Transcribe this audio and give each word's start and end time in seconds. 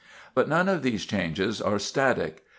But 0.33 0.49
none 0.49 0.67
of 0.67 0.81
these 0.81 1.05
changes 1.05 1.61
are 1.61 1.77
static. 1.77 2.43